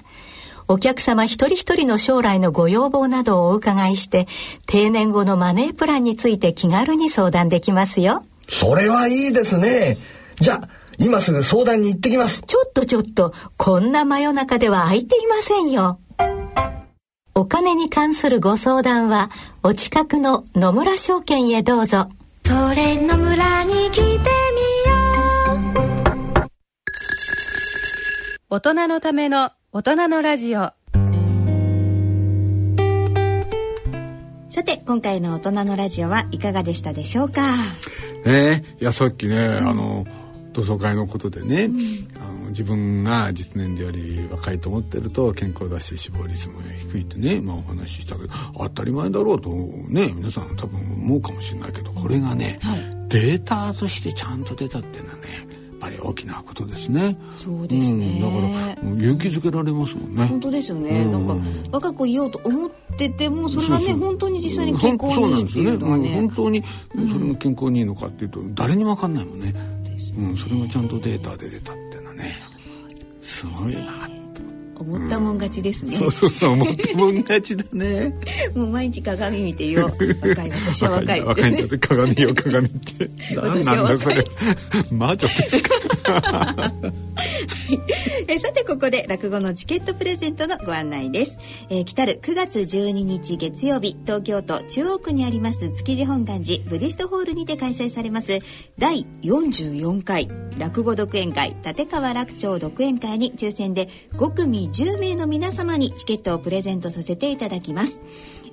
[0.68, 4.28] お客様一人一人の将来のご要望などをお伺いして
[4.66, 9.98] 定年後のマネープランについて気軽に相談できますよそれはいいですね。
[10.40, 12.42] じゃあ、今すぐ相談に行ってきます。
[12.42, 16.00] ちょっとちょっとこんな真夜中では空いていませんよ
[17.38, 19.30] お金に関するご相談は
[19.62, 22.10] お近くの野村証券へどうぞ
[22.46, 24.20] それの村に来てみよ
[26.44, 26.48] う
[28.50, 30.72] 大人のための大人のラジオ
[34.56, 37.42] さて今回の大人のラジオはいかがでしたでしょうか？
[38.24, 40.06] ねいやさっきね、あの
[40.54, 41.70] 同窓会のことでね、
[42.16, 52.58] あの自分が実年齢より若いと思ってると健康だし死亡率も低いってね、まあ、お話ししたけど当たり前だろうとね皆さん多分思うかもしれないけどこれがね、
[53.10, 55.22] データとしてちゃんと出たっていうのはね
[55.80, 57.18] ぱり大きなことですね。
[57.38, 60.26] そうですねうん、だから勇気づけられますもんね。
[60.26, 69.54] 本当ですよね、うんなんか若くいようと思っててもそれがね本当に実際に健康にいいっていうのはね本当にそれが健康にいいのかっていうと誰にも分かんないもんね。
[70.18, 72.34] うん、それがちゃんとデータで出たっていうのはね
[73.22, 74.15] すごいなと。
[74.78, 78.14] 思ったもん勝ちですね、そうそうそう思ったもん勝ちだね。
[78.56, 79.86] もう毎日鏡見てよ。
[79.86, 81.22] 若い 私は若い。
[81.22, 81.78] 若いって。
[81.78, 83.10] 鏡よ鏡って。
[83.36, 84.24] 何なんだそれ。
[84.92, 86.72] 魔女ですか。
[88.28, 98.40] えさてここで落語のチケットプレゼントのご案内です、えー、来たる9月12日月曜日東京都中央区にあります築地本願寺ブディストホールにて開催されます
[98.78, 104.32] 第44回落語独演会立川楽町独演会に抽選で5
[104.66, 108.02] 組10名の皆様にチケットをプレゼントさせていただきます。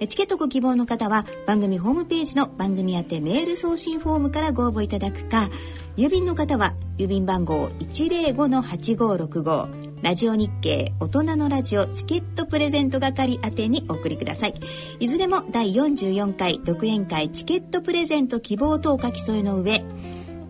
[0.08, 5.48] チケットご希望の方は番組ホームページの番組宛てメール送信フォームからご応募いただくか
[5.96, 14.54] 郵便の方は郵便番号105-8565ラジオ日経大人のラジオチケットプレゼント係宛てにお送りください。
[14.98, 19.84] いずれも第44回独演会チケットプレゼント希望等書き添えの上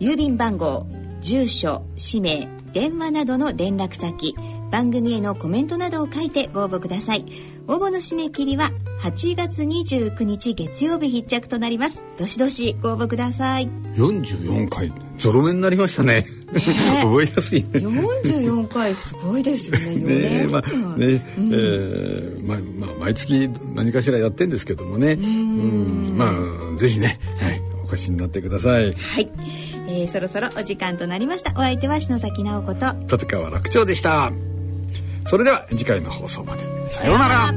[0.01, 0.87] 郵便番号
[1.21, 4.35] 住所氏名電話などの連絡先
[4.71, 7.27] 番組へのコメントなどを書いてご応募ください。
[7.69, 8.71] 応募の締め切りは
[9.03, 12.03] 8月29日月曜日必着となります。
[12.19, 13.69] どしどしご応募ください。
[13.95, 14.93] 44回。
[15.19, 16.25] ゾロ目になりましたね。
[17.03, 17.69] 覚えやすいね。
[17.81, 19.97] 44回すごいですよね。
[19.97, 21.07] ねまあね、
[21.39, 25.13] うん、えー、まあまあ毎月何かしらやってんですけどもね。
[25.13, 26.15] うん。
[26.17, 26.33] ま
[26.75, 28.93] あぜひね、はい、お越しになってください。
[28.93, 29.62] はい
[29.93, 31.53] えー、そろそろお時間となりました。
[31.53, 32.95] お相手は篠崎直子と。
[33.11, 34.33] 立川楽長でした。
[35.27, 36.63] それでは次回の放送まで。
[36.89, 37.53] さようなら。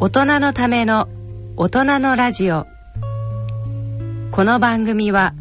[0.00, 1.08] 大人のための
[1.56, 2.66] 大人のラジオ。
[4.30, 5.32] この番組は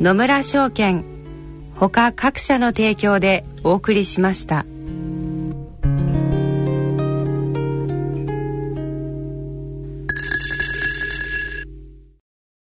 [0.00, 1.04] 野村証券
[1.74, 4.64] ほか各社の提供でお送りしました。